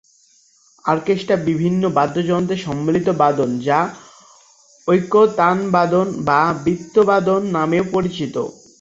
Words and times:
Orchestra 0.85 1.37
বিভিন্ন 1.49 1.83
বাদ্যযন্ত্রের 1.97 2.63
সম্মিলিত 2.67 3.07
বাদন, 3.21 3.49
যা 3.59 3.79
ঐকতানবাদন 4.87 6.07
বা 6.27 6.41
বৃন্দবাদন 6.63 7.41
নামেও 7.55 7.85
পরিচিত। 7.93 8.35